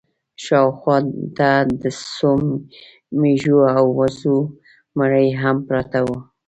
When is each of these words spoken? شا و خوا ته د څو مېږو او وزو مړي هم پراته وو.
شا 0.43 0.59
و 0.65 0.69
خوا 0.79 0.97
ته 1.37 1.49
د 1.81 1.83
څو 2.15 2.31
مېږو 3.19 3.59
او 3.77 3.85
وزو 3.99 4.37
مړي 4.97 5.27
هم 5.41 5.57
پراته 5.67 5.99
وو. 6.05 6.17